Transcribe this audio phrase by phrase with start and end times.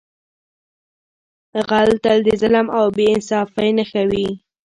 [1.67, 4.27] غل تل د ظلم او بې انصافۍ نښه وي